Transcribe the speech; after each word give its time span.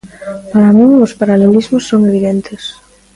Para 0.51 0.75
min, 0.77 0.91
os 1.05 1.13
paralelismos 1.21 1.83
son 1.89 2.01
evidentes... 2.09 2.63